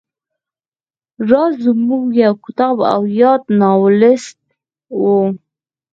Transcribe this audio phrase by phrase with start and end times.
[1.29, 4.37] راز زموږ یو کامیاب او یاد ناولسټ
[4.99, 5.03] و